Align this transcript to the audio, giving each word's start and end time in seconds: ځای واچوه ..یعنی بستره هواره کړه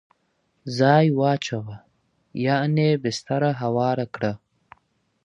ځای 0.77 1.05
واچوه 1.19 1.75
..یعنی 2.45 2.89
بستره 3.03 3.51
هواره 3.61 4.05
کړه 4.15 4.31